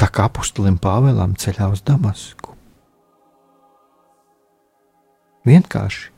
[0.00, 2.54] Tā kā apustulim Pāvēlam ceļā uz Damasku.
[5.44, 6.08] Vienkārši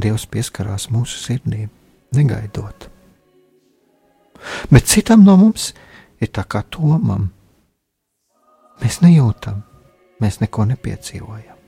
[0.00, 1.68] Dievs pieskarās mūsu sirdīm,
[2.16, 2.86] negaidot.
[4.72, 5.74] Bet citam no mums
[6.24, 7.28] ir tā kā tomam.
[8.80, 9.60] Mēs nejūtam,
[10.24, 11.58] mēs neko nepiedzīvojam.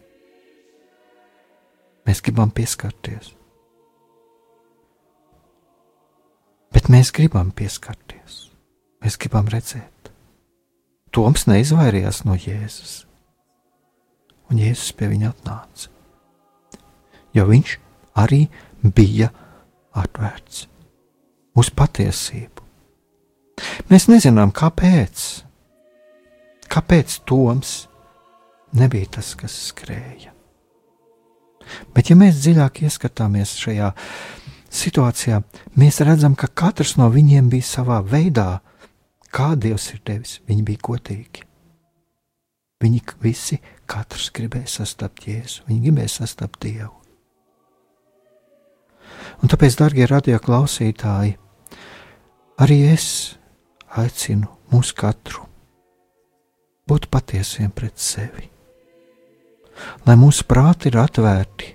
[2.09, 3.35] Mēs gribam pieskarties.
[6.73, 8.47] Bet mēs gribam pieskarties,
[9.05, 10.12] mēs gribam redzēt.
[11.13, 13.03] Toms neizvairījās no Jēzus,
[14.49, 15.91] un Jēzus pie viņa atnāca.
[17.37, 17.77] Jo viņš
[18.23, 18.47] arī
[18.83, 19.29] bija
[19.97, 20.67] atvērts
[21.59, 22.65] uz patiesību.
[23.93, 25.25] Mēs nezinām, kāpēc.
[26.73, 27.75] Kāpēc Toms
[28.77, 30.33] nebija tas, kas skrēja?
[31.93, 33.93] Bet, ja mēs dziļāk ieskatāmies šajā
[34.73, 35.43] situācijā,
[35.79, 38.63] mēs redzam, ka katrs no viņiem bija savā veidā,
[39.33, 40.39] kā Dievs ir devis.
[40.49, 41.47] Viņi bija godīgi.
[42.83, 46.97] Viņi visi, katrs gribēja sastapt Jēzu, viņi gribēja sastapt Dievu.
[49.43, 51.37] Un tāpēc, darbie radio klausītāji,
[52.63, 53.07] arī es
[53.99, 55.47] aicinu mūs katru
[56.91, 58.49] būt patiesiem pret sevi,
[60.07, 61.73] lai mūsu prāti ir atvērti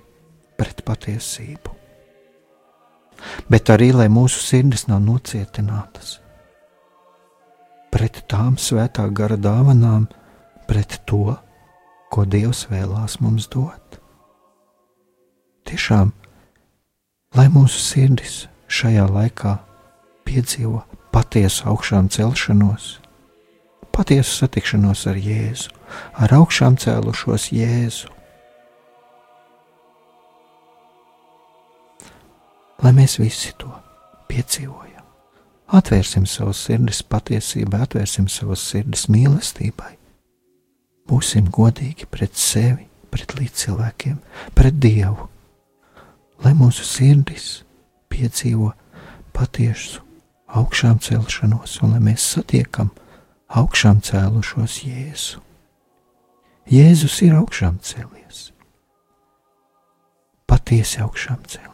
[0.60, 1.76] pret patiesību,
[3.48, 6.18] bet arī lai mūsu sirdis nav nocietinātas
[7.92, 10.08] pret tām svētā gara dāvanām,
[10.68, 11.36] pret to,
[12.12, 13.98] ko Dievs vēlās mums dot.
[15.68, 16.12] Tiešām,
[17.36, 19.58] lai mūsu sirdis šajā laikā
[20.28, 20.82] piedzīvo
[21.12, 22.98] patiesu augšām celšanos,
[23.92, 25.72] patiesu satikšanos ar Jēzu,
[26.20, 28.12] ar augšām cēlušos Jēzu.
[32.78, 33.72] Lai mēs visi to
[34.30, 34.87] piedzīvojam.
[35.68, 39.98] Atvērsim savus sirdis patiesībai, atvērsim savus sirdis mīlestībai.
[41.08, 44.16] Būsim godīgi pret sevi, pret līdzcilvēkiem,
[44.56, 45.28] pret Dievu,
[46.44, 47.50] lai mūsu sirdis
[48.08, 48.72] piedzīvo
[49.36, 50.04] patiesu
[50.56, 52.88] augšām celšanos, un lai mēs satiekam
[53.48, 55.44] augšām cēlušos Jēzu.
[56.68, 58.50] Jēzus ir augšām cēlies,
[60.48, 61.67] patiesi augšām cēlies.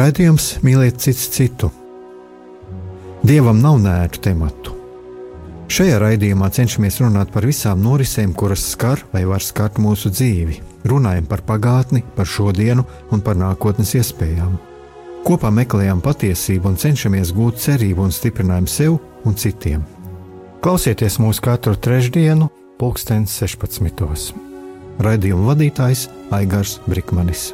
[0.00, 1.68] Raidījums mīlēt cits citu.
[3.26, 4.72] Dievam nav nērtu tematu.
[5.68, 10.56] Šajā raidījumā cenšamies runāt par visām norisēm, kuras skar vai var skart mūsu dzīvi.
[10.88, 14.56] Runājam par pagātni, par šodienu un par nākotnes iespējām.
[15.26, 18.96] Kopā meklējam patiesību un cenšamies gūt cerību un stiprinājumu sev
[19.28, 19.84] un citiem.
[20.64, 22.48] Klausieties mūsu katru trešdienu,
[22.80, 24.32] pulksten 16.
[25.04, 26.08] Raidījuma vadītājs
[26.40, 27.50] Aigars Brikmanis.